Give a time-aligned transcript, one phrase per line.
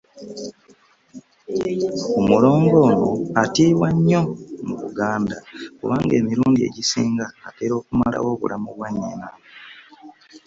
[2.19, 3.07] Omulongo ono
[3.43, 4.21] atiibwa nnyo
[4.65, 5.37] mu Buganda
[5.77, 9.27] kubanga emirundi egisinga atera okumalawo obulamu bwa nnyina.